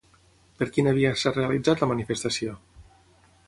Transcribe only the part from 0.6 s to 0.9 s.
Per